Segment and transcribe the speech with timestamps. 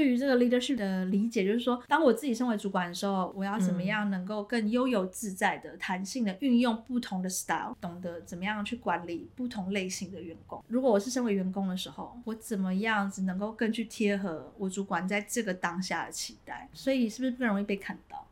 [0.00, 10.64] 对于这个 leadership 的理解，就是说，当我自己身为主管的时候，我要怎么样能够更悠游自在的、弹性的运用不同的 style，懂得怎么样去管理不同类型的员工。
[10.68, 16.66] 如果我是身为员工的时候，我怎么样子能够更去贴合我主管在这个当下的期待？
[16.72, 18.26] 所以是不是更容易被看到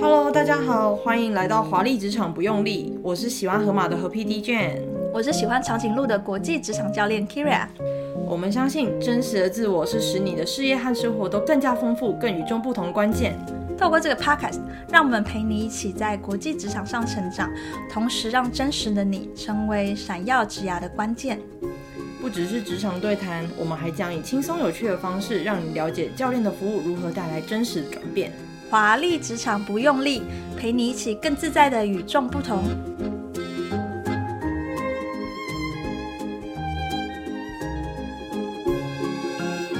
[0.00, 4.95] ？Hello，大家好，欢迎来到华丽职场不用力，我是喜欢河马的河 PD Jane。
[5.16, 7.66] 我是喜欢长颈鹿的国际职场教练 Kyria。
[8.28, 13.34] 我们相信真实的自我是使你的事业和生活都更加丰富、更与众不同的关键。
[13.78, 17.50] 透过这个 Podcast，让我们陪你一起在国际职场上成长，
[17.90, 21.40] 同时让真实的你成为闪耀职涯的关键。
[22.20, 28.30] 不只是职场对谈，我们还将以轻松有趣的方式，让你了解教练的服务如何带来真实的转变。
[28.68, 30.20] 华丽职场不用力，
[30.58, 32.64] 陪你一起更自在的与众不同。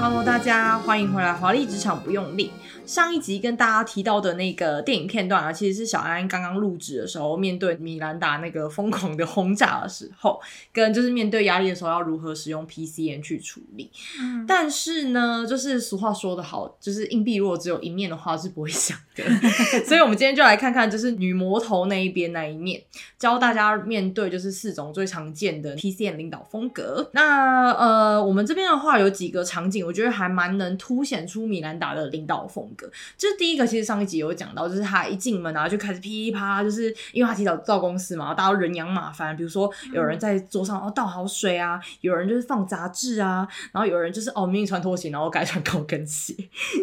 [0.08, 2.52] Hello，大家欢迎回来，华丽职场不用力。
[2.86, 10.40] 上一集跟大家提到的那个电影片段啊，其实是小安刚刚入职的时候，面对米兰达那个疯狂的轰炸的时候，
[10.72, 13.90] 跟就是面对压力的时候要如何使用 PCN 去处理。
[14.20, 19.24] 嗯，但是呢，就是俗话说得好，就是硬币如果只有一面的话是不会响的。
[19.84, 22.80] 所以，我们今天就来看看，就是女魔头那一边那一面，
[23.18, 27.10] 教大家面对就是四种最常见的 PCN 领导风格。
[27.12, 32.75] 那呃，我们这边的话有几个场景，我觉得还蛮能凸显出米兰达的领导风格。
[33.16, 39.36] 就是第一个，其实上一集有讲到，就是他一进门然后，就开始噼里啪啦，就是因为他提早到公司嘛，大家都人仰马翻。
[39.36, 46.34] 比如说有人在桌上哦倒好水啊，有人就是放杂志啊，然后有人就是哦明明穿拖鞋，然后改穿高跟鞋。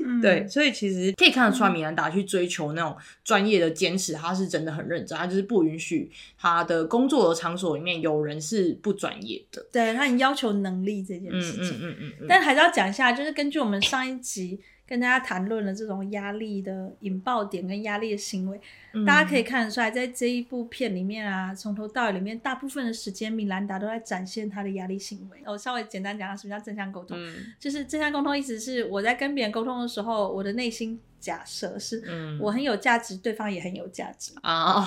[0.05, 9.65] 嗯、 对，所以其实可以看得出来，米兰达去追求那种专业的坚持，他是真的很认真，他就是不允许他的工作的场所里面有人是不专业的。
[9.71, 11.77] 对，他很要求能力这件事情。
[11.81, 12.25] 嗯嗯嗯，嗯。
[12.27, 14.59] 但还是要讲一下，就是根据我们上一集。
[14.93, 18.61] 跟大家谈论了这种压力的引爆点跟压力的行为，
[18.93, 25.41] 嗯，大家可以看得出来，在这一部片里面啊，从头到尾里面，大部分的时间，米兰达都在展现他的压力行为。
[25.47, 34.85] 我稍微简单讲下什么叫正向沟通，嗯，就是正向沟通意思是我在跟别人沟通的时候，我的内心假设是，我很有价值，嗯，对方也很有价值 啊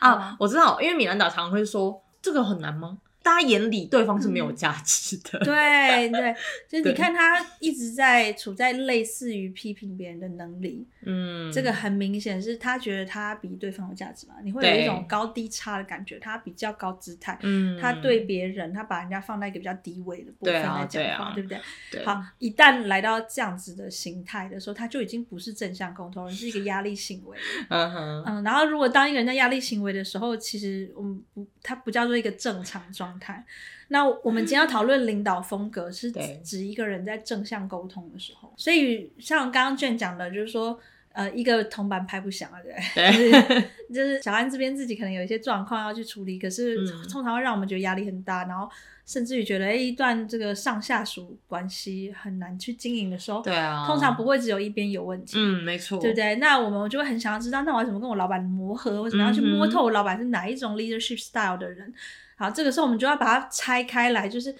[0.00, 0.36] 啊！
[0.40, 2.98] 我知道，因为米兰达常会说，这个很难吗？
[3.26, 6.36] 大家眼里对方是没有价值的，嗯，对 对，
[6.68, 21.60] 就是你看他一直在处在类似于批评别人的能力，嗯，这个很明显是他觉得他比对方有价值嘛，你会有一种高低差的感觉，他比较高姿态，嗯，他对别人他把人家放在一个比较低位的部分来讲话，对，不对？
[21.90, 27.36] 对，好，一旦来到这样子的形态的时候，他就已经不是正向沟通，而是一个压力行为，
[27.70, 33.44] 嗯哼，嗯，然后如果当一个人在压力行为的时候，其实我们不，他不叫做一个正常状态。
[33.88, 36.10] 那我们今天要讨论领导风格，是
[36.42, 38.52] 指一个人在正向沟通的时候。
[38.56, 40.78] 所以像刚刚卷讲的，就是说，
[41.16, 43.10] 呃，一个铜板拍不响啊，对，对。
[43.22, 46.76] 就是 就是小安这边自己可能有一些状况要去处理，可是
[47.08, 48.68] 通常会让我们觉得压力很大，然后
[49.06, 56.34] 甚至于觉得，哎，一段这个上下属关系很难去经营的时候，对啊，通常不会只有一边有问题，嗯，没错，对不对？
[56.36, 61.90] 那我们就会很想要知道，那我要怎么跟我老板磨合，或怎么样去摸透我老板是哪一种 leadership style 的人？
[62.36, 64.54] 好，这个时候我们就要把它拆开来，就是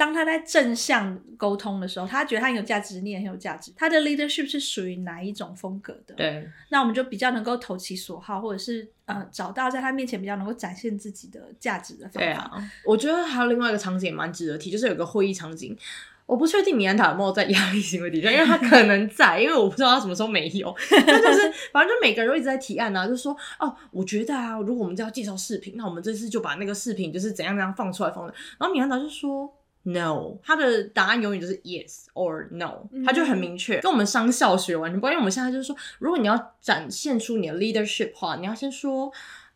[0.00, 3.70] 当他在正向沟通的时候，他觉得他很有价值，你也很有价值。
[3.76, 6.14] 他的 leadership 是属于哪一种风格的？
[6.14, 12.18] 对，那我们就比较能够投其所好，或者是呃找到在他面前比较能够展现自己的价值的方法。
[12.20, 12.50] 对啊，
[12.86, 15.76] 我觉得还有另外一个场景也蛮值得提，就是有个会议场景。
[16.24, 20.74] 我不确定米兰达有没有在压力行为底下，因为他可能在，因为我不知道他什么时候没有。
[21.06, 28.32] 但就是反正就每个人都一直在提案啊，就说哦，我觉得啊，如果我们就要介绍视频，那我们这次就把那个视频就是怎样怎样放出来放的。
[28.58, 29.52] 然后米兰达就说
[29.84, 35.12] no，他的答案永远就是 yes or no，他就很明确，跟我们商校学完全不一样。
[35.12, 39.12] 因为我们现在就是说，如果你要展现出你的 leadership 话，你要先说。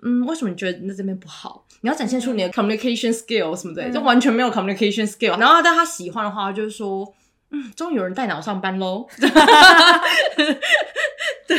[0.06, 1.64] 嗯，为什么你觉得那这边不好？
[1.80, 5.38] 你要展现出你的 communication skill 什么的，就完全没有 communication skill。
[5.38, 7.10] 然后，但他喜欢的话，就是说，
[7.50, 9.06] 嗯，终于有人带脑上班喽。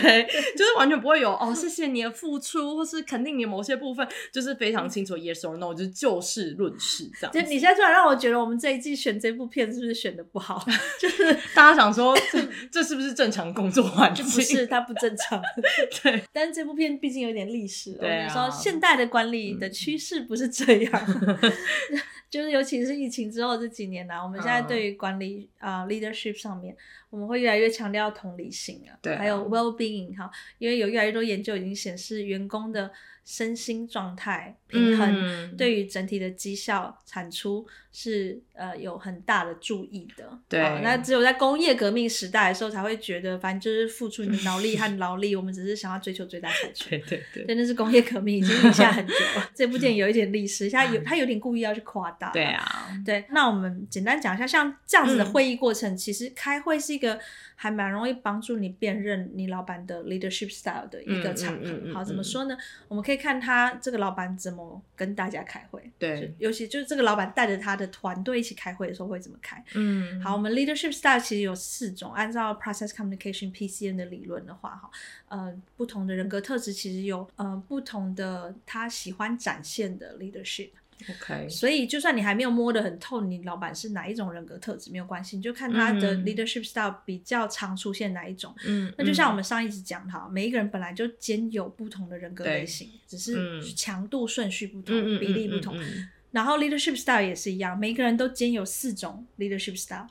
[0.06, 0.24] 对，
[0.56, 7.34] 就是完全不会有哦，谢谢你的付出，或是肯定你某些部分，就是非常清楚 yes or no，就是就事论事这样。
[7.34, 10.64] 就你现在突然让我觉得，我们这一季选这部片是不是选的不好？
[11.00, 12.40] 就是大家想说，这
[12.72, 14.24] 这是不是正常工作环境？
[14.26, 15.42] 不是，它不正常。
[16.04, 18.00] 对，但是这部片毕竟有点历史了。
[18.00, 20.92] 对啊，说现代的管理的趋势不是这样。
[22.36, 26.76] 就是尤其是疫情之后这几年呢、啊，我们现在对于管理啊、uh, leadership 上面，
[27.10, 32.92] 我们会越来越强调同理心啊，对啊，还有 well being 哈，因为有越来越多研究已经显示员工的。
[33.28, 37.66] 身心状态平衡，对于整体的绩效产出
[37.98, 40.38] 是呃有很大的注意的。
[40.50, 46.90] 对、哦，那只有在工业革命时代的时候才会觉得，反正就是付出你的脑力和 劳力，我们只是想要追求最大产出。
[46.90, 49.50] 对对对， 真的是工业革命已经立下很久了。
[49.56, 52.32] 这部电影有一点历史，现在有他有点故意要去夸大。
[52.32, 57.18] 对啊，对，那我们简单讲一下，像这样子的会议过程，嗯、其实开会是一个。
[57.58, 61.94] 还蛮容易帮助你辨认你老板的 leadership style 的一个场合。
[61.94, 62.58] 好，怎么说呢？
[62.90, 65.82] 我们可以看他这个老板怎么跟大家开会。
[65.98, 69.64] 对，尤其就是这个老板带着他的团队一起开会的时候会怎么开。
[69.74, 74.90] 嗯，好，我们 leadership style 其实有四种，按照 process communication PCN 的理论的话，哈，
[75.28, 80.70] 呃，不同的人格特质其实有呃不同的他喜欢展现的 leadership。
[81.10, 88.56] OK，所以就算你还没有摸得很透，你老板是哪一种人格特质没有关系，你就看他的 leadership style 比较常出现哪一种。
[88.66, 95.78] 嗯，那就像我们上一集讲的哈，每一个人本来就兼有不同的人格类型，只是强度顺序不同，比例不同。
[96.36, 100.08] 然后 leadership style 也是一样，每一个人都兼有四种 leadership style，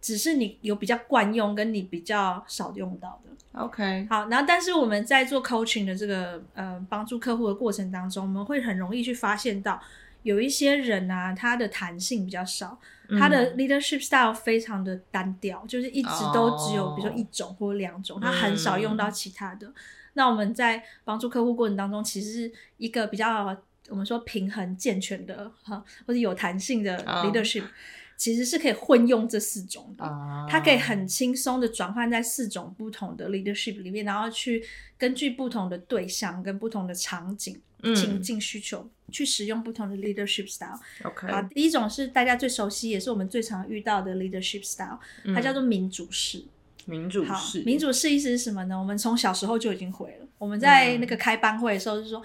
[0.00, 3.30] 只是你有比较惯用，跟你比较少用到的。
[3.58, 9.80] OK，好，然后但是我们在做 coaching 的这个呃帮助客户的过程当中，我们会很容易去发现到。
[10.24, 12.78] 有一些人啊，他的弹性比较少，
[13.08, 19.68] 嗯、他的 leadership style 非常的单调，就是一直都只有比如说一种或两种，哦、他很少用到其他的。
[19.68, 19.74] 嗯、
[20.14, 23.54] 那我们在帮助客户过程当中，其实是一个比较
[23.88, 27.68] 我们说平衡健全的哈，或者有弹性的 leadership，、哦、
[28.16, 34.64] 其实是可以混用这四种的，哦、它可以很轻松的转换在四种不同的 leadership 里面，然后去
[34.96, 37.60] 根据不同的对象跟不同的场景。
[37.94, 40.80] 情境需求、嗯、去使用不同的 leadership style。
[41.02, 44.98] OK，好，第一种是大家最熟悉，也是我们最常遇到的 leadership style，
[45.34, 46.42] 它叫做民主式。
[46.86, 48.78] 民主式，民主式意思是什么呢？
[48.78, 50.26] 我们从小时候就已经会了。
[50.38, 52.22] 我们在那个开班会的时候就说，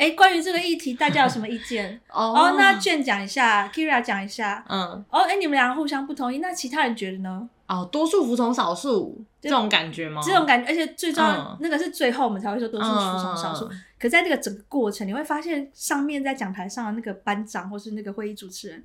[0.00, 2.00] 哎、嗯，关于这个议题，大家有什么意见？
[2.10, 4.64] 哦，哦，那 Jane 讲一下，Kyria 讲一下。
[4.66, 5.04] 嗯。
[5.10, 7.48] 哦，哎，你们两个互相不同意，那其他人觉得呢？
[7.66, 10.22] 哦，多数服从少数，这种感觉吗？
[10.24, 13.66] 这种感觉，而且最重要，嗯、那个是最后我们才会说多数服从少数。
[13.66, 18.82] 嗯、可在这个整个过程，你会发现上面在讲台上的那个班长或是那个会议主持人，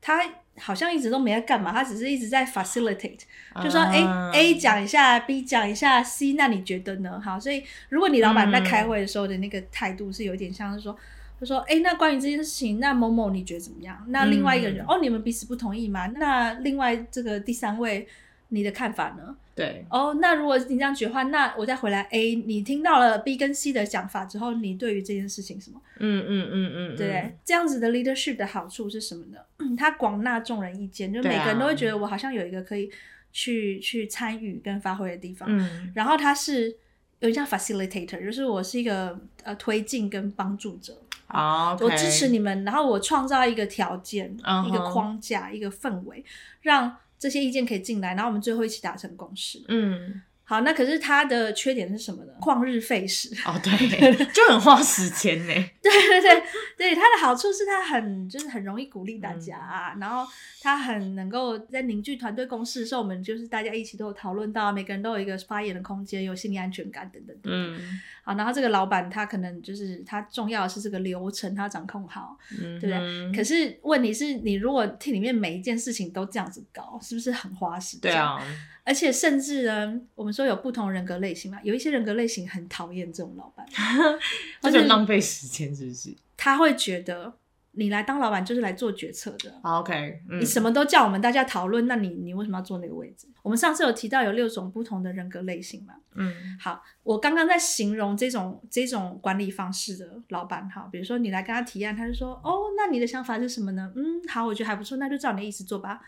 [0.00, 0.22] 他
[0.58, 3.20] 好像一直都没在干嘛，他只是一直在 facilitate，、
[3.54, 4.02] 嗯、就说哎
[4.32, 7.20] A 讲一下，B 讲一下，C 那你觉得呢？
[7.24, 10.96] 好，所以如果你老板在开会的时候的那个态度是有点像是说。
[11.38, 14.02] 他说：“哎，那关于这件事情，那某某你觉得怎么样？
[14.08, 16.06] 那另外一个人，嗯、哦，你们彼此不同意吗？
[16.16, 18.08] 那另外这个第三位，
[18.48, 19.36] 你的看法呢？
[19.56, 25.80] 对，哦，那如果你这样觉得话，那我再回来 A，你听到了 B 跟 C 的讲法之后，你对于这件事情什么？
[25.98, 29.38] 嗯嗯嗯嗯，对，这样子的 leadership 的好处是什么呢？
[29.60, 32.90] 嗯、他广纳众人意见，就每个人都会觉得我好像有一个可以
[33.32, 35.48] 去去参与跟发挥的地方。
[35.50, 36.68] 嗯，然后他是
[37.20, 41.00] 有点像 facilitator，就是我是一个呃推进跟帮助者。
[41.28, 41.84] 啊，oh, okay.
[41.86, 44.68] 我支持你们，然后我创造一个条件，uh huh.
[44.68, 46.24] 一个框架，一个氛围，
[46.60, 49.60] 让这些意见可以进来，然后我们最后一起达成共识。
[49.66, 50.22] 嗯。
[50.48, 52.30] 好，那可是它的缺点是什么呢？
[52.40, 55.52] 旷日费时哦，对，就很花时间呢。
[55.82, 56.42] 对对对
[56.86, 60.24] 对，它的好处是它很就是很容易鼓励大家啊，嗯、然后
[60.60, 67.76] 它很能够在凝聚团队共识的时候，我们就是大家一起都有讨论到，每个人都有一个发言的空间，有心理安全感等等等等。
[67.76, 73.32] 嗯，好，然后这个老板他可能就是他重要的是这个流程他掌控好，嗯，对不对？
[73.36, 78.12] 可是问题是你如果 team 里面每一件事情都这样子搞，是不是很花时间？
[78.12, 78.40] 对啊。
[78.84, 83.66] 而且甚至呢，我们说有不同人格类型嘛，有一些人格类型很讨厌这种老板，
[84.62, 86.14] 他就浪费时间，是不是？
[86.36, 87.38] 他会觉得
[87.72, 89.52] 你来当老板就是来做决策的。
[89.62, 93.28] OK，嗯，你什么都叫我们大家讨论，那你你为什么要坐那个位置？
[93.42, 95.94] 我们上次有提到有六种不同的人格类型嘛？
[96.14, 103.92] 嗯，好，我刚刚在形容这种这种管理方式的老板哈，比如说你来跟他提案，他就说哦，那你的想法是什么呢？
[103.94, 106.00] 嗯，好，我觉得还不错，那就照你的意思做吧。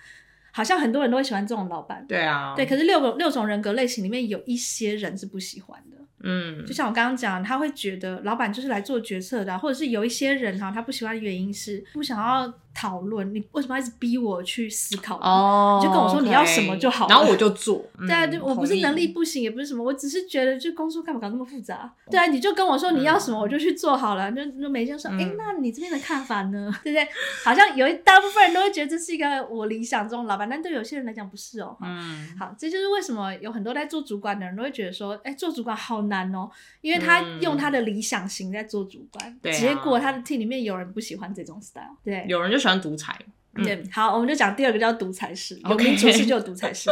[0.51, 2.65] 好像很多人都会喜欢这种老板，对啊，对。
[2.65, 15.17] 可是六个六种人格类型里面有一些人是不喜欢的，嗯，就像我刚刚讲，他会觉得老板就是来做决策的，或者是有一些人哈，他不喜欢的原因是不想要讨论，你为什么要一直逼我去思考？
[15.17, 17.85] 哦，你就跟我说你要什么就好了，然后我就做。
[18.07, 21.93] 对啊，就我不是能力不行，也不是什么，我只是觉得就工作干嘛搞那么复杂？
[22.09, 24.31] 对啊，你就跟我说你要什么，我就去做好了。
[24.31, 26.73] 就就每天说，哎，那你这边的看法呢？
[26.85, 27.09] 对不对？
[27.45, 31.77] 好像有一大部分人都会觉得这是一个我理想中的老板，但对有些人来讲不是哦。
[31.83, 36.49] 嗯，好，这就是为什么有很多在做主管的人都会觉得说，哎，做主管好难哦，
[36.81, 43.19] 因为他用他的理想型在做主管，结果他的 team 里面有人不喜欢这种 style，对，有人就喜欢独裁。
[43.55, 46.89] 对，好，我们就讲第二个叫独裁式，有民主式就有独裁式。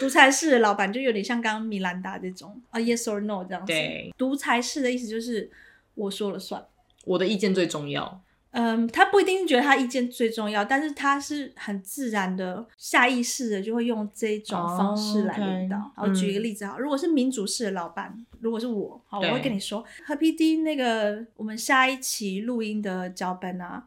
[0.00, 3.66] 独裁式的老板就有点像刚刚米兰达这种啊，yes or no 这样子。
[3.66, 5.50] 对，独裁式的意思就是
[5.94, 6.64] 我说了算，
[7.04, 8.22] 我的意见最重要。
[8.52, 15.76] 嗯，他不一定觉得他意见最重要，但是他是很自然的、下意识的就会用这种方式来领导。
[15.96, 16.08] Oh.
[16.08, 23.84] 好，举一个例子哈，嗯、如果是民主式的老板，如果是我，好，我会跟你说，和 PD 那个我们下一期录音的脚本啊。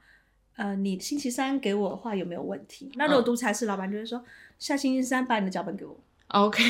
[0.62, 2.92] 呃，你星期三给我的话有没有问题？
[2.94, 4.26] 那如果独裁式老板就会说，嗯、
[4.60, 6.00] 下星期三把你的脚本给我。
[6.28, 6.62] OK，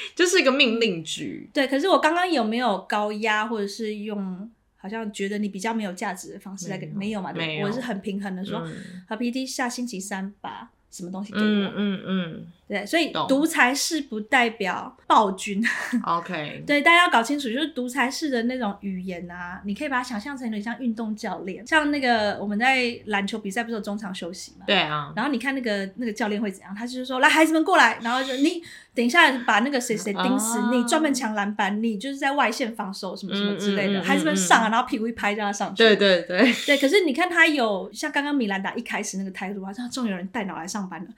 [0.16, 1.50] 就是一个命令句。
[1.52, 6.86] 对，可是我刚刚有没有高压，或者是用好像觉得你比较没有价值的方式来给？
[6.86, 7.30] 没有，嘛？
[7.30, 7.66] 对，没有。
[7.66, 8.66] 我是很平衡的说，
[9.06, 11.44] 好 PD 下星期三把什么东西给我？
[11.44, 12.46] 嗯嗯嗯。
[12.68, 15.62] 嗯对，所以独裁式不代表暴君。
[16.04, 24.64] OK，对，大家要搞清楚，就是独裁式的那种语言啊，你可以把它想象成有点像运动教练，像那个我们在篮球比赛不是有中场休息嘛？
[24.66, 25.12] 对啊。
[25.14, 26.74] 然后你看那个那个教练会怎样？
[26.74, 28.60] 他就是说，来孩子们过来，然后就你
[28.94, 35.84] 等一下把那个谁谁盯死，啊、你专门抢篮板，你就是在外线防守什么什么之类的，嗯嗯嗯嗯、孩子们上啊，然后屁股一拍让他上去。
[35.84, 36.52] 对对对。
[36.66, 41.08] 对，可是你看他有像刚刚米兰达一开始那个态度啊，他终于有人带脑来上班了。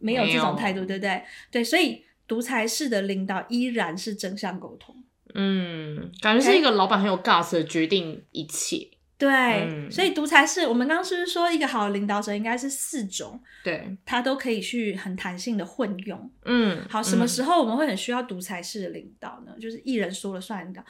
[0.00, 1.22] 没有这种态度，对不对？
[1.50, 4.94] 对，所以独裁式的领导依然是正向沟通。
[5.34, 8.88] 嗯，感觉是一个老板很有 gas 的决定一切。
[9.16, 13.40] 对，嗯、所以独裁式，我们刚刚是不是说一个好的领导者应该是四种？
[13.62, 16.30] 对，他都可以去很弹性的混用。
[16.44, 19.52] 嗯，好，什么时候我们会很需要独裁式的领导呢？
[19.54, 20.84] 嗯、就是一人说了算领导。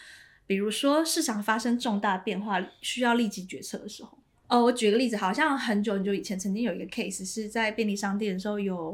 [0.47, 4.19] 比如说市场发生重大变化，需要立即决策的时候。
[4.53, 8.93] 哦，我举个例子，好像很久很久以前，曾经有一个 case 是在便利商店的时候，有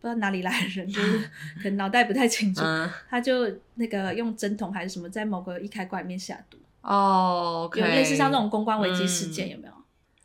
[0.00, 1.18] 不知道哪里来的人，就是
[1.62, 6.58] 可能脑袋不太清楚，嗯、他就那个用针筒还是什么，在某个易开罐里面下毒。
[6.82, 9.72] 哦，okay, 有类似像这种公关危机事件，嗯、有没有？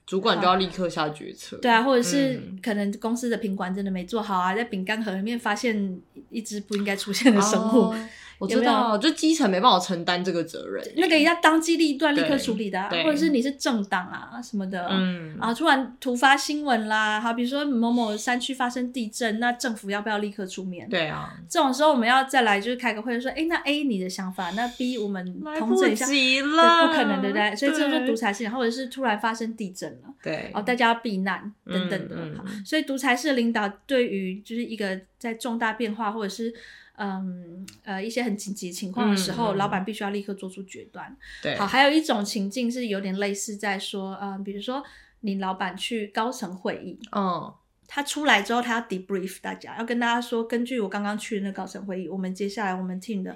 [0.05, 1.55] 主管就要立刻下决策。
[1.61, 5.97] 对啊，或者是可能公司的品管真的没做好啊，在饼干盒里面发现
[6.29, 7.91] 一只不应该出现的生物。
[7.91, 8.09] 哦
[8.39, 20.89] 我知道，就基层没办法承担这个责任，那个要当机立断，立刻处理的，啊，或者是你是政党啊什么的，嗯，啊，突然突发新闻啦，好，比如说某某山区发生地震，那政府要不要立刻出面？
[20.89, 25.25] 对啊，这种时候我们要再来就是开个会说，哎，欸，那 A 你的想法，那 B 我们
[25.57, 27.55] 统整一下，不，不可能对不对？
[27.55, 36.53] 所以这就是独裁式，或者是突然发生地震了，对，哦，大家要避难等等的，嗯嗯，所以独裁式的领导对于就是一个在重大变化或者是。
[36.95, 41.15] 嗯呃，一些很紧急情况的时候，嗯、老板必须要立刻做出决断。
[41.41, 44.83] 对，好，还有一种情境是有点类似在说，嗯，比如说
[45.21, 47.53] 你老板去高层会议，嗯，
[47.87, 53.35] 他出来之后，他要 debrief 大家，要跟大家说，根据我刚刚去的那高层会议，我们接下来我们 team 的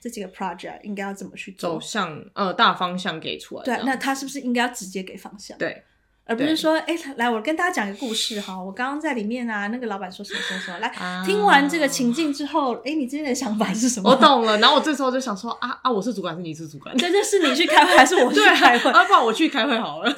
[0.00, 3.64] 这几个 project 应该要怎么去走向，呃，大方向给出来。
[3.64, 5.56] 对，那他是不是应该要直接给方向？
[5.58, 5.84] 对。
[6.26, 8.60] 而不是说，哎来，我跟大家讲个故事哈。
[8.60, 10.78] 我刚刚在里面啊，那个老板说什么说什么。
[10.80, 14.10] 来，啊、听完这个情境之后，哎、欸，你今天的想法是什么？
[14.10, 14.58] 我懂了。
[14.58, 16.94] 然后我这时候就想说，啊啊，我是主管，是你是主管？
[16.98, 18.90] 这就是你去开会，还是我去开会？
[18.90, 20.12] 啊，不然我去开会好了。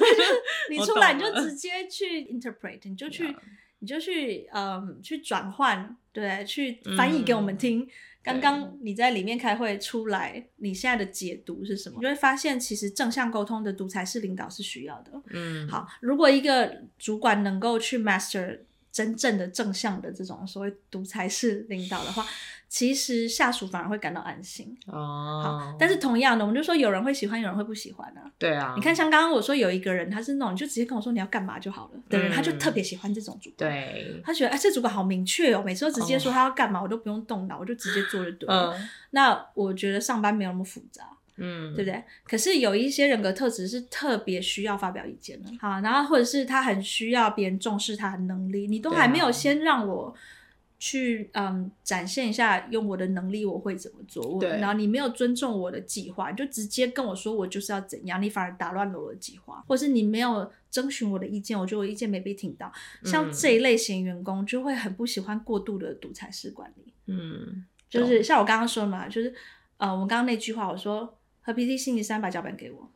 [0.71, 3.35] 你出来你就直接去 interpret，你就去
[3.77, 7.81] 你就去，嗯，去转换，对，去翻译给我们听。
[7.81, 7.87] 嗯
[8.21, 11.95] 刚刚你在里面开会出来，你现在的解读是什么？
[11.95, 15.11] 你就会发现，其实正向沟通的独裁式领导是需要的。
[15.29, 18.59] 嗯，好，如果一个主管能够去 master
[18.91, 22.25] 真正的正向的这种所谓独裁式领导的话。
[22.71, 25.41] 其实下属反而会感到安心哦。
[25.43, 28.31] 好，但是同样的，我们就说有人会喜欢，有人会不喜欢啊。
[28.37, 28.75] 对啊。
[28.75, 33.71] 你看，像刚刚我说有一个人，他是那种就直接跟我说你要干嘛就好了的人，他就特别喜欢这种主管。
[33.71, 34.21] 对。
[34.23, 38.79] 他觉得哎，这主管好明确哦，每次都直接说他要干嘛，我都不用动脑，我就直接做就对了。
[39.09, 42.03] 那我觉得上班没有那么复杂，嗯，对不对？
[42.23, 45.49] 可是有一些人格特质是特别需要发表意见的。
[45.59, 50.15] 好，然后或者是他很需要别人重视他的能力，你都还没有先让我。
[50.81, 54.39] 去嗯展现一下，用我的能力我会怎么做？
[54.39, 54.47] 对。
[54.61, 62.71] 然后你没有尊重我的计划，就直接跟我说我就是要怎样，你反而打乱了我的计划，或是你没有征询我的意见，我觉得我意见没被听到。
[63.03, 66.93] 像这一类型员工就会很不喜欢过度的独裁式管理。
[67.07, 69.35] 嗯，就是像我刚刚说的嘛，就是
[69.75, 71.18] 呃，我刚刚那句话我说，
[71.53, 72.89] 何 PD 星期三把脚本给我，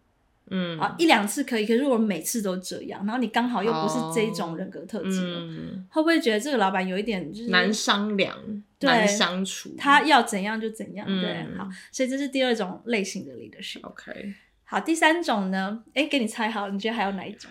[0.49, 8.37] 嗯，啊，一两次可以，可是如果每次都这样，然后你刚好又不是这种人格特质，哦嗯，会不会觉得这个老板有一点就是难商量，
[8.81, 9.73] 难相处？
[9.77, 13.79] 他要怎样就怎样，嗯，对，好，所以这是第二种类型的 leadership。
[13.83, 14.33] OK，
[14.65, 15.83] 好，第三种呢？
[15.93, 17.49] 哎，给你猜好，你觉得还有哪一种？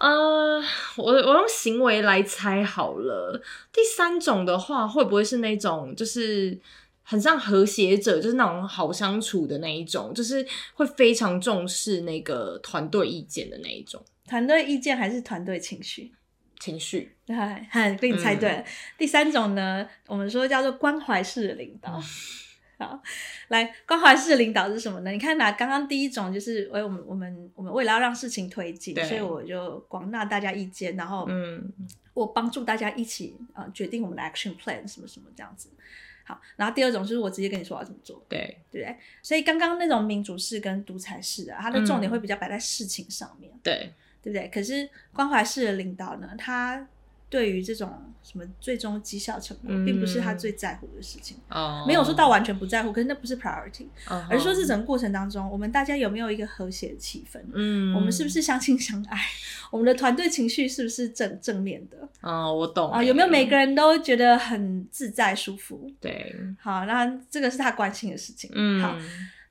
[0.00, 0.62] 呃，
[0.96, 3.42] 我我用行为来猜好了。
[3.72, 6.58] 第三种的话，会不会是那种就是？
[7.10, 14.04] 很像和谐者，就是那种好相处的那一种，就是会非常重视那个团队意见的那一种。
[14.26, 16.12] 团队意见还是团队情绪？
[16.60, 17.16] 情绪。
[17.28, 18.58] 嗨嗨，被你猜对了。
[18.58, 18.64] 嗯。
[18.98, 21.94] 第三种呢，我们说叫做关怀式的领导。
[21.94, 22.02] 嗯。
[22.78, 23.02] 好，
[23.48, 25.10] 来，关怀式的领导是什么呢？
[25.10, 31.72] 你看，拿刚刚第一种就是，为我们我们我们为了要让事情推进，所以我就广纳大家意见，然后嗯，
[32.12, 35.70] 我帮助大家一起啊，呃，决定我们的 action plan 什么什么这样子。
[36.28, 38.94] 好，然后第二种就是我直接跟你说要怎么做，对对不对？
[39.22, 43.92] 所以刚刚那种民主式跟独裁式啊，它的重点会比较摆在事情上面，嗯、对
[44.22, 44.46] 对不对？
[44.48, 46.86] 可是关怀式的领导呢，他
[47.30, 47.92] 对于这种
[48.22, 51.36] 什么最终绩效成果，嗯，并不是他最在乎的事情。
[51.50, 57.38] 哦，没有说到完全不在乎，可是那不是 priority，哦，而是说这整个过程当中，我们大家有没有一个和谐的气氛？
[57.52, 59.18] 嗯，我们是不是相亲相爱？
[59.70, 62.08] 我们的团队情绪是不是正正面的？
[62.22, 65.90] 哦，我懂啊，有没有每个人都觉得很自在舒服？
[66.00, 68.50] 对，好，那这个是他关心的事情。
[68.54, 68.96] 嗯，好，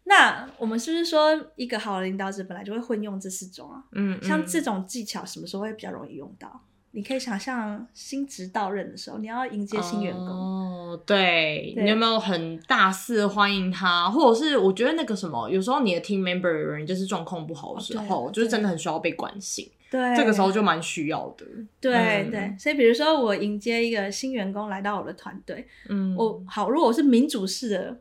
[0.05, 3.83] 那我们是不是说一个好的领导者本来就会混用这四种啊？
[3.91, 6.63] 嗯，像这种技巧什么时候会比较容易用到？
[6.97, 10.25] 你可以想象新职到任的时候，你要迎接新员工。
[10.27, 21.45] 哦，对，对，你有没有很大肆欢迎他，或者是我觉得那个什么，有时候你的 team member 有人就是状况不好的时候，哦，就是真的很需要被关心，对，这个时候就蛮需要的，
[21.79, 27.99] 对、嗯、对，所以比如说我迎接一个新员工来到我的团队，嗯，我好，如果我是民主式的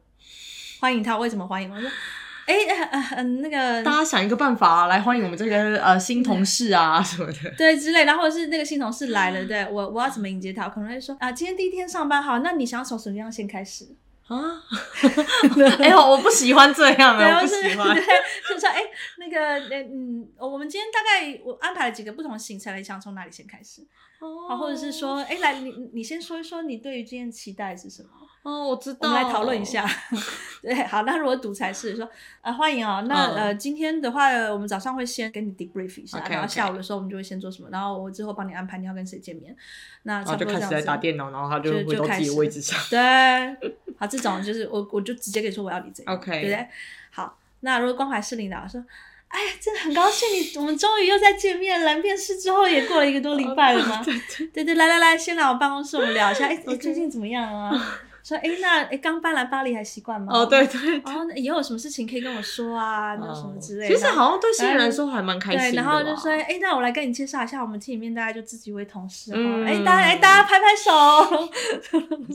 [0.81, 1.79] 欢迎他，为什么欢迎我？
[1.79, 1.91] 说
[2.47, 10.65] 哎，嗯、呃呃，那个，大家想一个办法、啊、来欢迎我们这个呃新同事啊 什么的，对之类，然后或者是那个新同事来了， 对我我要怎么迎接他？
[10.65, 13.87] 我可能会说啊，今天第一天上班好，那你想要从什么样先开始
[14.29, 14.63] 啊？
[15.83, 17.95] 哎呦，我不喜欢这样啊，我不喜欢。
[17.95, 18.05] 对，
[18.49, 18.81] 就说哎，
[19.19, 23.83] 那个嗯，我们今天大概我安排了几个不同的行程，你想从哪里先开始？
[24.21, 28.09] 哦，或者是说，哎，来你你先说一说你对于今天期待是什么？
[28.47, 29.09] 哦，我知道。
[29.09, 29.85] 我们来讨论一下。
[30.63, 32.09] 对，好，那如果独裁是说，
[32.41, 39.55] 啊，欢迎啊、哦，那、嗯、呃，今天的话，我们早上会先给你 debrief 一下，okay, 然后下午的时候我们就会先做什么然后我之后帮你安排你要跟谁见面。
[40.05, 40.65] 那差不多这样子。
[40.65, 42.79] 然后就开始在打电脑，然后他就回到自己的位置上。
[42.89, 42.99] 对，
[43.99, 46.69] 好，这种就是我我就直接跟你说我要你这样，OK，对不对？
[47.11, 48.85] 好，那如果关怀是领导说，
[49.29, 51.97] 哎呀，真的很高兴你，我们终于又再见面了。
[51.99, 54.05] 面试之后也过了一个多礼拜了吗？
[54.55, 56.47] 对对来来来，先来我办公室，我们聊一下。
[56.47, 56.79] 哎、okay.
[56.79, 58.01] 最近怎么样啊？
[58.27, 60.33] 说哎，那哎，刚搬来巴黎还习惯吗？
[60.33, 61.15] 哦，对对，对。
[61.15, 63.15] 哦，那以后有什么事情可以跟我说啊？
[63.15, 63.95] 那、哦、什么之类的。
[63.95, 65.71] 其实好像对新人来说还蛮开心的。
[65.71, 69.39] 对，然后就说哎，那我来跟你介绍一下，我们 team 里面大家就自己一位同事哈。
[69.65, 70.91] 哎、嗯，大家哎，大家拍拍手。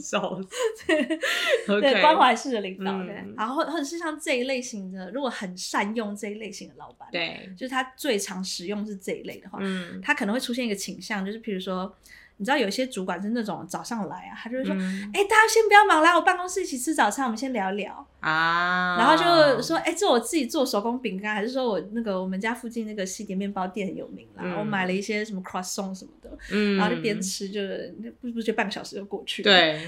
[0.00, 0.40] 手。
[0.86, 3.14] 对，对，关怀式的领导对。
[3.36, 11.94] 然后或者是像这一类型的，如果很善用这一类型的老板，对，就是他最常使用是这一类的话，嗯，他可能会出现一个倾向，就是比如说。
[12.38, 29.80] 你知道有些主管是那种早上来啊，他就会说：“哎、嗯欸，大家先不要忙，来我办公室一起吃早餐，我们先聊聊啊。”然后就说：“哎、欸，这我自己做手工饼干，还是说我那个我们家附近那个西点面包店很有名啦、嗯，我买了一些什么 croissant 什么的，嗯、然后就边吃就是不不就半个小时就过去了。”对。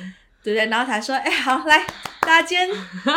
[0.44, 1.86] 对对，然后才说，哎，好，来，
[2.26, 2.68] 大家今天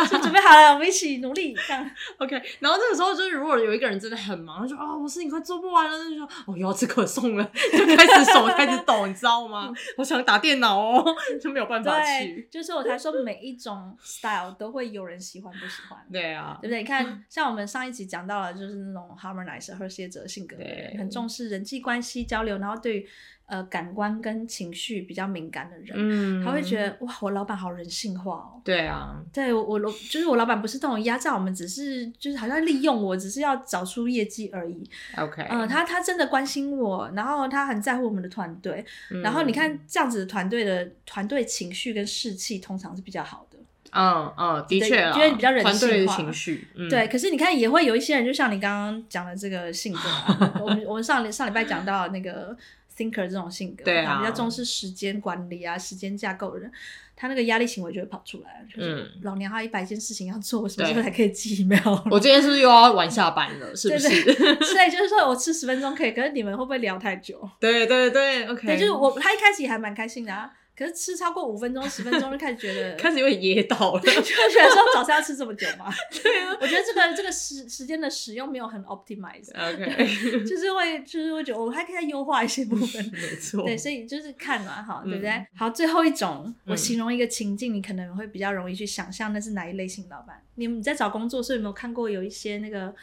[0.08, 1.90] 就准备好了，我们一起努力， 这样。
[2.18, 9.72] OK，然后这个时候就是，如果有一个人真的很忙，他说啊，我事情快做不完了，那就说，哦，又要吃可颂了， 就开始手开始抖，你知道吗？
[9.96, 11.04] 我想打电脑哦，
[11.40, 12.46] 就没有办法去。
[12.50, 15.98] 就是我才说，每一种 style 都会有人喜欢不喜欢。
[16.12, 16.78] 对啊，对不对？
[16.78, 23.08] 你看，像我们上一集讲到了，就是那种 harmonizer 和谐者性格的人，很重视人际关系交流，然后对于。
[23.48, 28.60] 呃，感官跟情绪比较敏感的人，嗯，他会觉得哇，我老板好人性化哦。
[28.62, 34.84] 对啊，对我我就是我老板不是那种压榨我们，只是就是好像利用我，只是要找出业绩而已。
[35.16, 43.58] OK，嗯、呃，他他真的关心我，然后他很在乎我们的团队，嗯，然后你看这样子的团队的团队情绪跟士气通常是比较好的。
[43.92, 47.08] 嗯嗯，的确啊，因为比较人性化情绪，嗯，对。
[47.08, 52.54] 可是你看，也会有一些人，就像你刚刚讲的这个性格， 啊，我们我们上上礼拜讲到那个。
[52.98, 56.72] Thinker 这种性格，对啊，比较重视时间管理啊，时间架构的人，
[57.14, 61.98] 他那个压力行为就会跑出来，就是老娘还有一百件事情要做，我什么时候才可以寄 email？
[62.10, 63.74] 我今天是不是又要晚下班了？
[63.76, 64.08] 是不是？
[64.24, 67.48] 对，对， 所以就是说我吃十分钟可以，可是你们会不会聊太久？
[67.60, 68.66] 对对对，OK。
[68.66, 70.50] 对，就是我他一开始也还蛮开心的啊。
[70.78, 75.92] 可是吃超过五分钟、十分钟就开始觉得 开始有点噎到了，就觉得说早上要吃这么久吗？
[76.22, 79.50] 对啊，我觉得这个这个时时间的使用没有很 optimize。
[79.58, 83.04] OK，就是会就是会觉得我还可以再优化一些部分。
[83.12, 85.44] 没错，对，所以就是看嘛，哈，对不对？
[85.56, 90.40] 好，最后一种，我形容一个情境，你可能会比较容易去想象那是哪一类型老板。
[90.54, 92.94] 你们在找工作，所以有没有看过有一些那个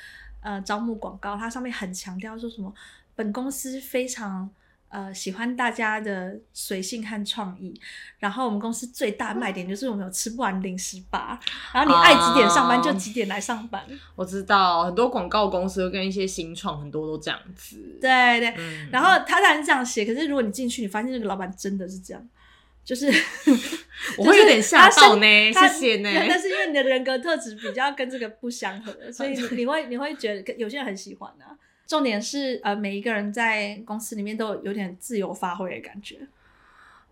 [0.42, 2.74] 呃招募广告，它上面很强调说什么
[3.16, 4.50] 本公司非常。
[4.96, 7.78] 呃，喜欢大家的随性和创意，
[8.18, 11.38] 然后我们公司最大卖点就是我们有吃不完零食吧，
[11.74, 13.84] 然后你爱几点上班就几点来上班。
[13.90, 17.76] Uh, 我知道很多广告公司跟一些新创很多都这样子。
[18.00, 22.30] 对对，嗯、然后他当然是这样写，可是如果你进去，你发现那个老板真的是这样，
[22.86, 23.08] 就是
[24.18, 26.10] 我会有点吓到呢，谢谢呢。
[26.26, 31.52] 但是因为你的人格特质比较跟这个不相合，所以 你你会你会觉得有些人很喜欢啊。
[31.88, 36.28] 重点是，呃，每一个人在公司里面都有点自由发挥的感觉。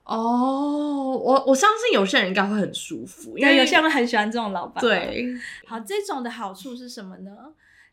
[0.03, 4.81] 哦，我我相信有些人应该会很舒服，因为有些人很喜欢这种老板。
[4.81, 5.25] 对，
[5.65, 7.31] 好，这种的好处是什么呢？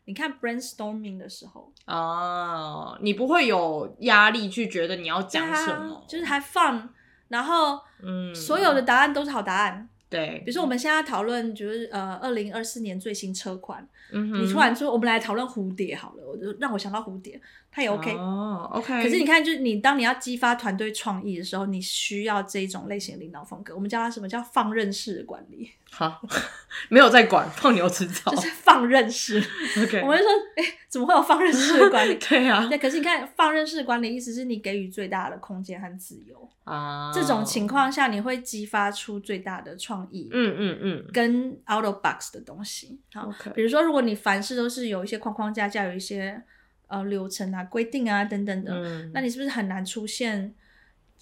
[0.05, 6.89] 你看 brainstorming 的时候，哦，你不会有压力去觉得你要讲什么，就是还 fun，
[7.29, 9.87] 然后，嗯，所有的答案都是好答案。
[10.11, 17.39] 对，比如说我们现在讨论就是呃，二零二四年最新车款，嗯哼，你突然说我们来讨论蝴蝶好了，我就让我想到蝴蝶。
[17.73, 19.01] 它也 OK，哦，OK。
[19.01, 23.73] 可是你看，就是你当你要激发团队创意的时候，你需要这种类型的领导风格。
[23.73, 25.71] 我们叫它什么叫放任式的管理？
[25.89, 26.21] 好，
[26.89, 29.41] 没有在管，放牛吃草，就是放任式。
[29.81, 32.15] OK，我们就说，哎、欸，怎么会有放任式的管理？
[32.19, 32.77] 对啊，对。
[32.77, 37.09] 可是你看，放任式管理意思是你给予最大的空间和自由啊。
[37.13, 40.27] 这种情况下，你会激发出最大的创意。
[40.33, 42.99] 嗯嗯嗯，跟 out of box 的东西。
[43.13, 43.51] 好，OK。
[43.55, 46.43] 比如说，如果你凡事都是有一些框框架架，有一些。
[46.91, 50.53] 呃，流程啊，规定啊，等等的，嗯、那你是不是很难出现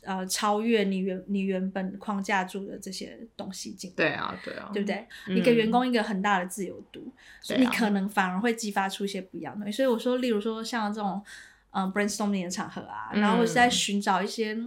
[0.03, 3.93] 呃超越你原你原本框架住的这些东西进？
[3.95, 5.07] 对啊，对啊，对不对？
[5.27, 9.77] 嗯、你给员工一个很大的自由度，所以你可能反而会激发出一些不一样的东西。
[9.77, 11.23] 所以我说，例如说像这种
[11.71, 14.57] 嗯、呃、brainstorming 的场合啊，然后我是在寻找一些。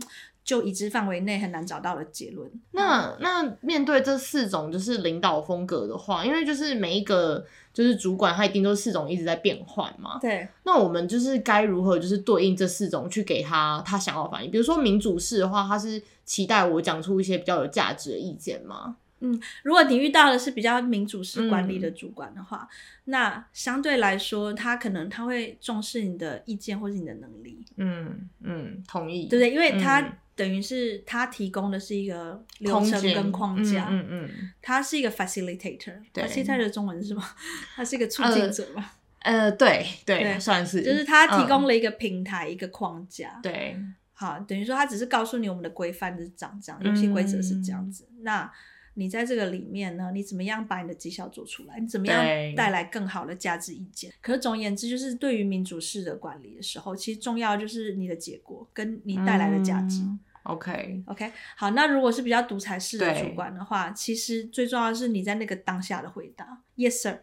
[0.45, 2.51] 就已知范围内很难找到的结论。
[2.73, 10.19] 那那面对这四种就是领导风格的话，因为就是每一个就是主管，他一定都是四种一直在变换嘛。
[10.21, 10.47] 对。
[10.65, 14.51] 那我们就是该如何就是对应这四种去给他他想要反应？
[14.51, 18.97] 比如说民主式的话，他是期待我讲出一些比较有价值的意见吗？
[19.21, 27.65] 嗯，如果你遇到的是比较民主式管理的主管的话，嗯、那相对来说，他可能他会重视你的意见或是你的能力。
[27.77, 29.51] 嗯嗯，同意，对不对？
[29.51, 30.19] 因为他。
[30.33, 37.23] 嗯等于是他提供的是一个流程跟框架，嗯嗯，嗯，他是一个 facilitator，对，facilitator 的中文是什么？
[37.77, 38.95] 他是一个促进者吧？
[39.21, 40.41] 呃，对对，对。
[40.41, 43.77] 算是，就是他提供了一个平台，嗯、一个框架，对，
[44.15, 48.53] 好，等于说他只是告诉你我们的规范是长这样，游戏规则是这样子，嗯、那。
[48.95, 51.81] 你在这个里面呢，你怎么样把你的绩效做出来？
[51.81, 52.25] 你怎么样
[52.55, 54.13] 带来更好的价值意见？
[54.21, 60.01] 可是总而言之，就是对于民主式的管理的时候，其实重要就是你的结果跟你带来的价值。
[60.03, 67.21] 嗯、OK OK，好，那如果是比较独裁式的主管的话，其实最重要的是你在那个当下的回答，Yes sir，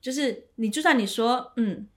[0.00, 1.88] 就是你就算你说嗯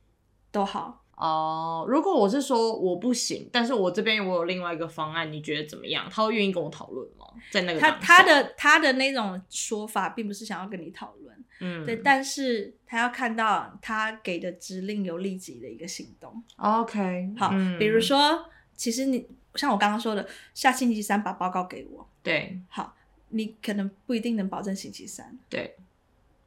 [0.52, 1.01] 都好。
[1.22, 6.08] 哦，uh, 如果我是说我不行，但是我这边我有另外一个方案，你觉得怎么样？
[6.10, 7.28] 他会愿意跟我讨论吗？
[7.52, 16.44] 在那个他他的他的那种说法，并不是想要跟你讨论，嗯，对，但是他要看到他给的指令有立即的一个行动。
[16.56, 18.44] OK，好，嗯、比如说，
[18.76, 22.96] 其实你像我刚刚说的，下星期三把报告给我，对，好，
[23.30, 25.76] 你可能不一定能保证星期三，对，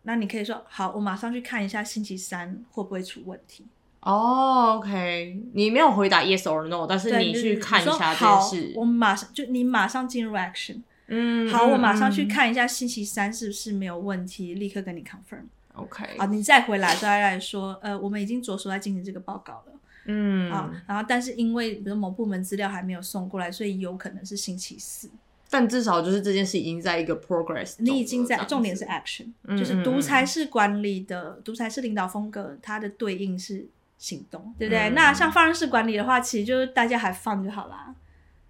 [0.03, 3.65] 那你可以说好，我马上去看一下星期三会不会出问题。
[4.05, 8.73] 哦、oh，OK，你没有回答 yes or no，但是你去看一下这件事。
[8.77, 10.83] 我马上就你马上进入 action。
[11.07, 15.45] 嗯，好，我马上去看一下星期三是不是没有问题，立刻跟你 confirm。
[15.73, 19.73] OK，好，你再回来再来说，呃，我们已经着手在进行这个报告了。
[20.05, 25.09] 嗯，啊，然后但是因为比如某部门资料还没有送过来，所以有可能是星期四。
[25.49, 33.67] 但至少就是这件事已经在一个 progress，你已经在，重点是 action，就是独裁式管理的独裁式领导风格，它的对应是。
[34.05, 34.91] 行动，对不对？
[34.91, 37.95] 嗯、那像放任式管理的话，其实就是大家还放就好啦。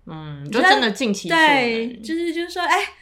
[0.07, 2.94] 嗯，就真的尽其对，就是就是说，哎。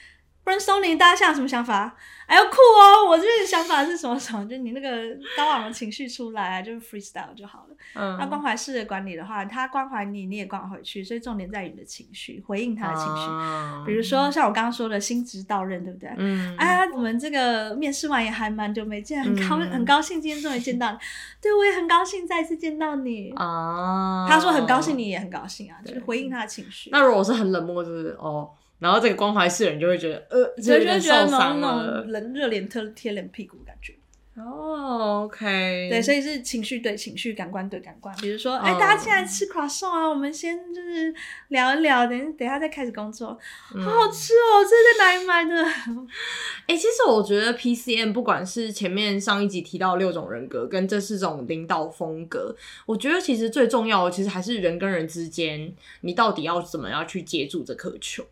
[0.44, 1.94] Brainstorming，大家现在有什么想法？
[2.26, 3.06] 哎呦酷哦！
[3.08, 4.48] 我这边想法是什么什么？
[4.48, 4.88] 就你那个
[5.36, 7.76] 高昂的情绪出来啊，就是 freestyle 就好了。
[7.94, 8.16] 嗯。
[8.18, 13.28] 那关怀式的管理的话，他关怀你，你也关怀回去，所以重点在于你的情绪，回应他的情绪。
[13.28, 16.10] 嗯、比如说像我刚刚说的新职到任，对不对？
[16.16, 16.56] 嗯。
[16.56, 20.98] 哎，我们这个面试完也还蛮久没见，很高、嗯、很高兴今天终于见到你。
[21.40, 23.30] 对，我也很高兴再一次见到你。
[23.36, 24.26] 啊。
[24.28, 26.88] 他说很高兴，你也很高兴啊，就是回应他的情绪。
[26.90, 28.50] 那如果我是很冷漠，就是哦。
[28.82, 33.94] 然后这个关怀世人就会觉得，呃，就会觉得那种冷热脸贴贴脸屁股感觉。
[34.34, 38.16] 哦、oh,，OK，对，所以是情绪对情绪，感官对感官。
[38.16, 38.78] 比如说，哎、oh.
[38.78, 41.14] 欸，大家进来吃 croissant 啊，我们先就是
[41.48, 43.38] 聊一聊，等等一下再开始工作。
[43.74, 45.62] 嗯、好好吃哦，这是在哪里买的？
[46.66, 58.24] 哎、欸，其实我觉得 PCM 不管是前面上一集提到六种人格，跟这四种领导风格，我觉得其实最重要的，其实还是人跟人之间，你到底要怎么样去接住这颗球。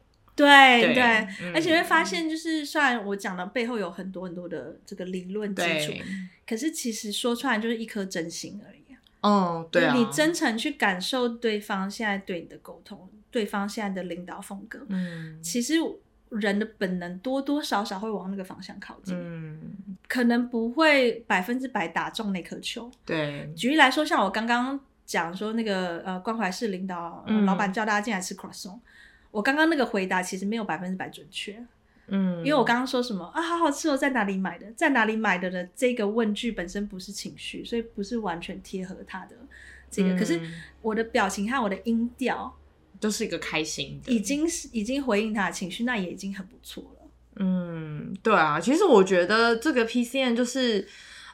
[0.46, 5.92] 对对，而且会发现，就是虽然我讲的背后有很多很多的这个理论基础，
[6.46, 8.81] 可是其实说出来就是一颗真心而已。
[9.22, 15.74] 哦，对啊，你真诚去感受对方现在对你的沟通，对方现在的领导风格，嗯，其实
[16.31, 19.61] 人的本能多多少少会往那个方向靠近，嗯，
[20.09, 22.90] 可能不会百分之百打中那颗球。
[23.05, 28.81] 对，举例来说，像我刚刚讲说那个呃关怀式领导，嗯、老板叫大家进来吃 croissant。
[29.31, 31.64] 我刚刚那个回答其实没有百分之百准确，
[32.09, 39.37] 嗯，因为我刚刚说什么啊，好好吃哦，在哪里买的，在哪里买的的这个问句本身不是情绪，所以不是完全贴合他的
[39.90, 40.40] 这个，嗯、可是
[40.83, 42.53] 我的表情和我的音调
[42.99, 47.11] 都是一个开心的，已经是已经回应他的情绪，那也已经很不错了。
[47.37, 50.88] 嗯，对啊，其实我觉得这个 PCM 就是。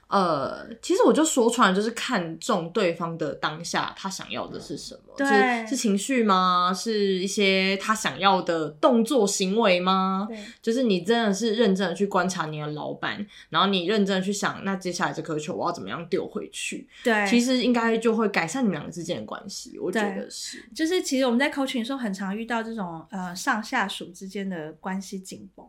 [0.09, 5.15] 呃，其实我就说穿了，就是看中对方的当下，他想要的是什么？
[5.17, 5.27] 对，
[5.63, 6.73] 是，是情绪吗？
[6.73, 10.27] 是一些他想要的动作行为吗？
[10.29, 16.89] 对，就是你真的是认真的去观察你的老板，然后你认真的去想，那接下来这颗球我要怎么样丢回去？
[17.03, 19.77] 对，其实应该就会改善你们两个之间的关系。
[19.79, 25.67] 我觉得是，就是其实我们在 coaching 的时候，很常遇到这种呃上下属之间的关系紧绷。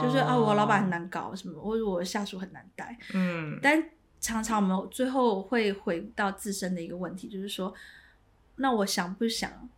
[0.00, 2.96] 就是啊，我老板很难搞，什么，或者我下属很难带。
[3.14, 3.82] 嗯，但
[4.20, 7.74] 常常我们最后会回到自身的一个问题，就是说，
[8.56, 9.68] 那我想不想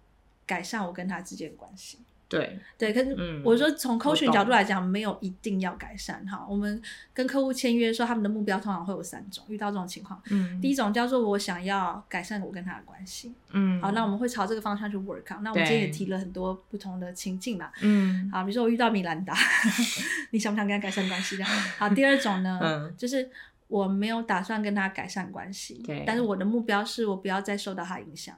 [0.45, 1.99] 改善我跟他之间的关系？
[2.39, 6.47] 对对，可是我说从 coaching 角度来讲，没有一定要改善哈。
[6.49, 6.81] 我们
[7.13, 9.45] 跟客户签约的时候，他们的目标通常会有三种。
[9.49, 15.43] 遇到这种情况，嗯，第一种叫做我想要改善我跟他的关系，嗯，好，那我们会朝这个方向去 work out。
[15.43, 19.35] 那我们今天也提了很多不同的情境嘛，嗯，好，比如说我遇到米兰达，
[20.31, 21.37] 你想不想跟他改善关系？
[21.37, 23.29] 这样，好，第二种呢，嗯，就是
[23.69, 28.37] 我没有打算跟他改善关系，但是我的目标是我不要再受到他影响。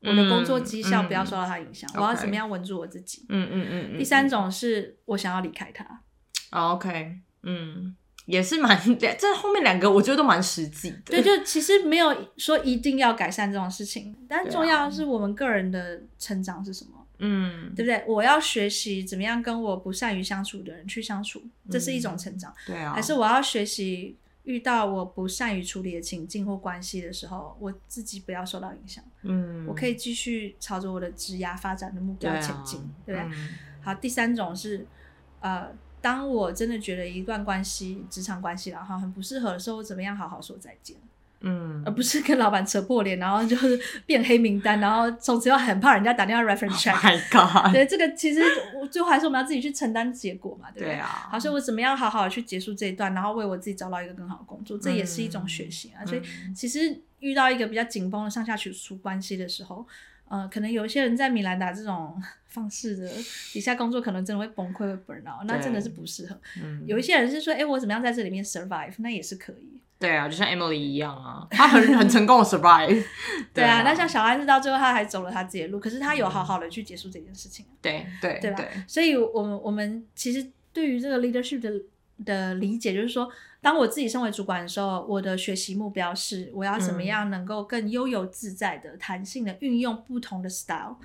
[0.00, 3.26] 我的工作绩效不要受到他影响，嗯，我要怎么样稳住我自己？
[3.28, 3.98] 嗯嗯嗯，嗯。
[3.98, 5.84] 第三种是我想要离开他。
[6.52, 8.80] 哦，OK，嗯，也是蛮，
[9.18, 10.96] 这后面两个我觉得都蛮实际的。
[11.06, 16.92] 对，就其实没有说一定要改善这种事情，但重要的是我们个人的成长是什么？
[17.18, 18.04] 嗯，对不对？
[18.06, 22.54] 我要学习怎么样跟我不善于相处的人去相处，这是一种成长。
[22.64, 24.16] 对啊，还是我要学习？
[24.48, 29.04] 遇到我不善于处理的情境或关系的时候，我自己不要受到影响。
[29.20, 33.36] 嗯，我可以继续朝着我的职涯发展的目标前进，对不对？
[33.36, 33.48] 嗯。
[33.82, 34.86] 好，第三种是，
[35.40, 40.96] 呃，当我真的觉得一段关系、职场关系然后很不适合的时候，我怎么样好好说再见？
[41.40, 46.92] 嗯，而不是跟老板扯破脸，然后就是变黑名单，然后从此又很怕人家打电话 reference check。
[46.92, 47.72] Oh my god！
[47.72, 48.42] 对，这个其实
[48.74, 50.94] 我最后还是我们要自己去承担结果嘛，对不对？
[50.94, 51.28] 对啊。
[51.30, 56.02] 好，所以我怎么样好好的去结束这一段，然后为我自己找到一个更好的工作，这也是一种学习啊。
[56.02, 56.22] 嗯、所以
[56.54, 59.86] 其实遇到一个比较紧绷的上下属关系的时候，
[60.28, 63.08] 呃，可能有一些人在米兰达这种方式的
[63.52, 66.36] 底下工作，可能真的会崩溃，会 burn out，那真的是不适合。
[66.60, 66.82] 嗯。
[66.84, 69.80] 有一些人是说，哎，我怎么样在这里面 survive，那也是可以。
[69.98, 73.04] 对啊，就像 Emily 一样啊， 她很很成功的 survive。
[73.52, 77.66] 对啊，那像小安是到最后他还走了他自己的路，可是他有好好的去结束这件事情。
[77.82, 78.64] 对对对吧？
[78.86, 81.72] 所以我们我们其实对于这个 leadership 的
[82.24, 83.28] 的理解，就是说，
[83.60, 90.96] 当我自己身为主管的时候，我的学习目标是我要怎么样能够更悠游自在的、弹性的运用不同的 style。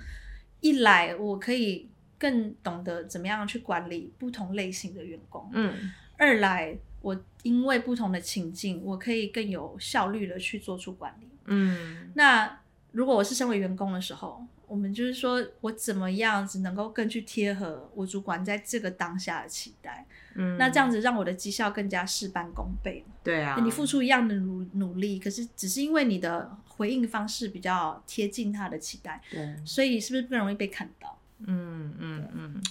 [0.60, 5.50] 一来，我可以更懂得怎么样去管理不同类型的员工。
[5.52, 5.92] 嗯。
[6.16, 6.78] 二来。
[7.04, 11.28] 我因为不同的情境，我可以更有效率的去做出管理。
[11.44, 12.60] 嗯，那
[12.92, 20.06] 如果我是身为员工的时候，我们就是说我怎么样子能够更去贴合我主管在这个当下的期待。
[20.36, 23.04] 嗯，那这样子让我的绩效更加事半功倍。
[23.22, 31.18] 对啊，你付出一样的努努力，可是只是因为你的回应方式比较贴近他的期待，对，所以是不是更容易被看到？
[31.46, 32.62] 嗯嗯嗯。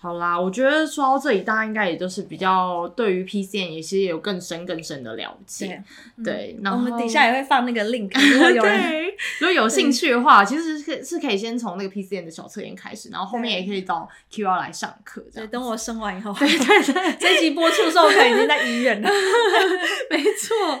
[0.00, 5.82] 好啦，我觉得说到这里，大家应该也就是比较对于 PCN 也是有更深更深的了解。
[6.24, 15.20] 对，然后我们底下也会放那个 link，如果有人 对如果有兴趣的话，其实是是可以先从那个 PCN 的小测验开始，然后后面也可以到 QR 来上课。
[15.34, 19.10] 对，等我生完以后，对对对， 这集播出的时候可能已经在医院了。
[20.10, 20.80] 没错，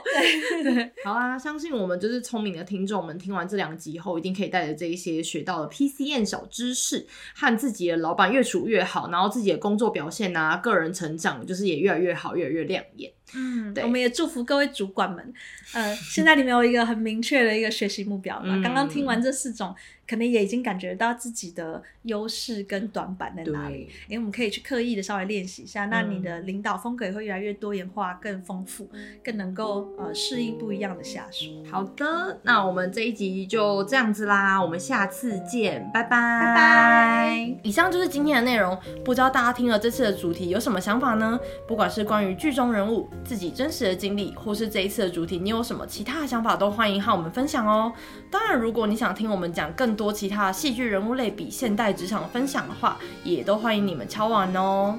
[0.62, 0.92] 对对。
[1.04, 7.04] 好啊，相信我们就是聪明的听众们，听完这两集后，一定可以带着这一些学到的 PCN 小知识，
[7.34, 9.07] 和自己的老板越处越好。
[9.10, 13.12] 然后自己的工作表现啊，个人成长就是也越来越好，越来越亮眼。
[13.34, 15.32] 嗯，对，我们也祝福各位主管们，
[15.74, 18.56] 呃，现在你们有一个很明确的一个学习目标了。
[18.56, 19.74] 嗯，刚刚听完这四种。
[20.08, 28.88] 可能也已经感觉到自己的优势跟短板在哪里，因为我们可以去刻意的稍微练习一下，那你的领导风格也会越来越多元化、更丰富，
[29.22, 31.62] 更能够呃适应不一样的下属。
[31.70, 37.58] 好的，那我们这一集就这样子啦，我们下次见，拜拜拜拜。
[37.62, 41.38] 以上就是今天的内容，不知道大家听了这次的主题有什么想法呢？
[41.66, 47.92] 不管是关于剧中人物、自己真实的经历，或是这一次的主题，你有什么其他的想法都欢迎和我们分享哦。
[48.30, 54.98] 当然，如果你想听我们讲更多其他戏剧人物类比现代职场分享的话，也都欢迎你们敲完哦。